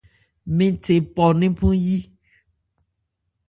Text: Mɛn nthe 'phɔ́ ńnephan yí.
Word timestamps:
Mɛn 0.55 0.71
nthe 0.75 0.95
'phɔ́ 1.11 1.27
ńnephan 1.35 1.75
yí. 1.85 1.97